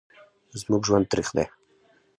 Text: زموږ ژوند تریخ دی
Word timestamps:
زموږ 0.59 0.81
ژوند 0.87 1.05
تریخ 1.11 1.29
دی 1.35 1.45